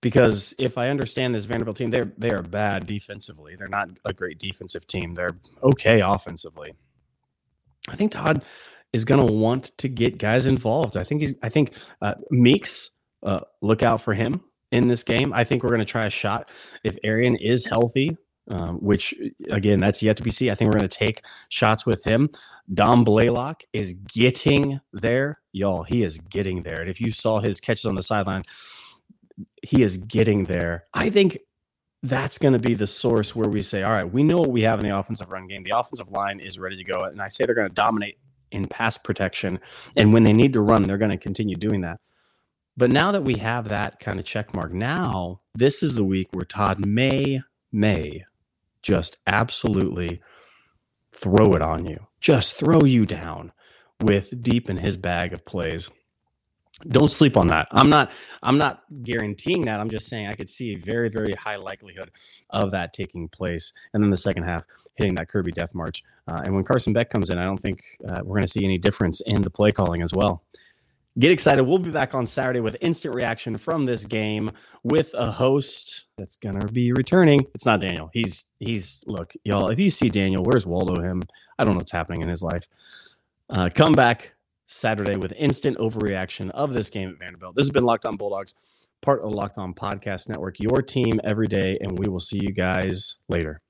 because 0.00 0.54
if 0.58 0.78
I 0.78 0.88
understand 0.88 1.34
this 1.34 1.44
Vanderbilt 1.44 1.76
team, 1.76 1.90
they're 1.90 2.12
they 2.18 2.30
are 2.30 2.42
bad 2.42 2.86
defensively. 2.86 3.56
They're 3.56 3.68
not 3.68 3.88
a 4.04 4.12
great 4.12 4.38
defensive 4.38 4.86
team. 4.86 5.14
They're 5.14 5.36
okay 5.62 6.00
offensively. 6.00 6.74
I 7.88 7.96
think 7.96 8.12
Todd 8.12 8.44
is 8.96 9.04
going 9.04 9.24
to 9.24 9.32
want 9.32 9.76
to 9.78 9.88
get 9.88 10.18
guys 10.18 10.46
involved. 10.46 10.96
I 10.96 11.04
think 11.04 11.20
he's. 11.20 11.34
I 11.42 11.48
think 11.48 11.72
uh, 12.02 12.14
Meeks. 12.30 12.90
Uh, 13.22 13.40
look 13.60 13.82
out 13.82 14.00
for 14.00 14.14
him 14.14 14.40
in 14.70 14.88
this 14.88 15.02
game. 15.02 15.32
I 15.32 15.42
think 15.42 15.62
we're 15.62 15.70
going 15.70 15.80
to 15.80 15.84
try 15.84 16.06
a 16.06 16.10
shot 16.10 16.50
if 16.84 16.96
Arian 17.02 17.36
is 17.36 17.64
healthy. 17.64 18.16
Um, 18.48 18.76
which 18.76 19.12
again, 19.50 19.80
that's 19.80 20.02
yet 20.02 20.16
to 20.18 20.22
be 20.22 20.30
seen. 20.30 20.50
I 20.50 20.54
think 20.54 20.68
we're 20.68 20.78
going 20.78 20.88
to 20.88 20.98
take 20.98 21.24
shots 21.48 21.84
with 21.84 22.04
him. 22.04 22.30
Dom 22.72 23.02
Blaylock 23.02 23.64
is 23.72 23.94
getting 23.94 24.80
there, 24.92 25.40
y'all. 25.52 25.82
He 25.82 26.04
is 26.04 26.18
getting 26.18 26.62
there, 26.62 26.80
and 26.80 26.88
if 26.88 27.00
you 27.00 27.10
saw 27.10 27.40
his 27.40 27.58
catches 27.58 27.86
on 27.86 27.96
the 27.96 28.04
sideline, 28.04 28.44
he 29.62 29.82
is 29.82 29.96
getting 29.96 30.44
there. 30.44 30.84
I 30.94 31.10
think 31.10 31.38
that's 32.02 32.38
going 32.38 32.52
to 32.52 32.58
be 32.58 32.74
the 32.74 32.86
source 32.86 33.34
where 33.34 33.48
we 33.48 33.62
say, 33.62 33.82
all 33.82 33.92
right, 33.92 34.04
we 34.04 34.22
know 34.22 34.38
what 34.38 34.50
we 34.50 34.62
have 34.62 34.78
in 34.78 34.86
the 34.86 34.96
offensive 34.96 35.30
run 35.30 35.48
game. 35.48 35.64
The 35.64 35.76
offensive 35.76 36.10
line 36.10 36.40
is 36.40 36.58
ready 36.58 36.76
to 36.76 36.84
go. 36.84 37.04
And 37.04 37.20
I 37.20 37.28
say 37.28 37.46
they're 37.46 37.54
going 37.54 37.68
to 37.68 37.74
dominate 37.74 38.18
in 38.50 38.66
pass 38.66 38.98
protection. 38.98 39.60
And 39.96 40.12
when 40.12 40.24
they 40.24 40.32
need 40.32 40.52
to 40.54 40.60
run, 40.60 40.82
they're 40.82 40.98
going 40.98 41.10
to 41.10 41.16
continue 41.16 41.56
doing 41.56 41.82
that. 41.82 41.98
But 42.76 42.92
now 42.92 43.12
that 43.12 43.24
we 43.24 43.36
have 43.36 43.68
that 43.68 44.00
kind 44.00 44.18
of 44.18 44.26
check 44.26 44.54
mark, 44.54 44.72
now 44.72 45.40
this 45.54 45.82
is 45.82 45.94
the 45.94 46.04
week 46.04 46.28
where 46.32 46.44
Todd 46.44 46.84
may, 46.84 47.40
may 47.72 48.24
just 48.82 49.16
absolutely 49.26 50.20
throw 51.12 51.52
it 51.52 51.62
on 51.62 51.86
you, 51.86 52.06
just 52.20 52.56
throw 52.56 52.84
you 52.84 53.06
down 53.06 53.52
with 54.02 54.42
deep 54.42 54.68
in 54.68 54.76
his 54.76 54.96
bag 54.96 55.32
of 55.32 55.46
plays 55.46 55.88
don't 56.88 57.10
sleep 57.10 57.36
on 57.36 57.46
that. 57.48 57.68
I'm 57.70 57.88
not 57.88 58.12
I'm 58.42 58.58
not 58.58 58.82
guaranteeing 59.02 59.62
that. 59.62 59.80
I'm 59.80 59.88
just 59.88 60.08
saying 60.08 60.26
I 60.26 60.34
could 60.34 60.48
see 60.48 60.74
a 60.74 60.78
very 60.78 61.08
very 61.08 61.32
high 61.32 61.56
likelihood 61.56 62.10
of 62.50 62.70
that 62.72 62.92
taking 62.92 63.28
place, 63.28 63.72
and 63.94 64.02
then 64.02 64.10
the 64.10 64.16
second 64.16 64.42
half 64.42 64.64
hitting 64.96 65.14
that 65.14 65.28
Kirby 65.28 65.52
death 65.52 65.74
march. 65.74 66.02
Uh, 66.28 66.42
and 66.44 66.54
when 66.54 66.64
Carson 66.64 66.92
Beck 66.92 67.10
comes 67.10 67.30
in, 67.30 67.38
I 67.38 67.44
don't 67.44 67.60
think 67.60 67.82
uh, 68.08 68.20
we're 68.24 68.36
going 68.36 68.46
to 68.46 68.52
see 68.52 68.64
any 68.64 68.78
difference 68.78 69.20
in 69.22 69.42
the 69.42 69.50
play 69.50 69.72
calling 69.72 70.02
as 70.02 70.12
well. 70.12 70.42
Get 71.18 71.30
excited. 71.30 71.62
We'll 71.62 71.78
be 71.78 71.90
back 71.90 72.14
on 72.14 72.26
Saturday 72.26 72.60
with 72.60 72.76
instant 72.82 73.14
reaction 73.14 73.56
from 73.56 73.86
this 73.86 74.04
game 74.04 74.50
with 74.82 75.14
a 75.14 75.30
host 75.30 76.04
that's 76.18 76.36
going 76.36 76.60
to 76.60 76.66
be 76.66 76.92
returning. 76.92 77.40
It's 77.54 77.64
not 77.64 77.80
Daniel. 77.80 78.10
He's 78.12 78.44
he's 78.58 79.02
look, 79.06 79.32
y'all, 79.44 79.68
if 79.68 79.78
you 79.78 79.90
see 79.90 80.10
Daniel, 80.10 80.42
where's 80.42 80.66
Waldo 80.66 81.00
him? 81.00 81.22
I 81.58 81.64
don't 81.64 81.72
know 81.72 81.78
what's 81.78 81.92
happening 81.92 82.20
in 82.20 82.28
his 82.28 82.42
life. 82.42 82.68
Uh, 83.48 83.70
come 83.74 83.94
back 83.94 84.35
Saturday 84.66 85.16
with 85.16 85.32
instant 85.36 85.78
overreaction 85.78 86.50
of 86.50 86.72
this 86.72 86.90
game 86.90 87.08
at 87.08 87.18
Vanderbilt. 87.18 87.54
This 87.56 87.64
has 87.64 87.70
been 87.70 87.84
Locked 87.84 88.06
On 88.06 88.16
Bulldogs, 88.16 88.54
part 89.02 89.22
of 89.22 89.32
Locked 89.32 89.58
On 89.58 89.74
Podcast 89.74 90.28
Network, 90.28 90.58
your 90.58 90.82
team 90.82 91.20
every 91.24 91.46
day, 91.46 91.78
and 91.80 91.98
we 91.98 92.08
will 92.08 92.20
see 92.20 92.40
you 92.40 92.52
guys 92.52 93.16
later. 93.28 93.62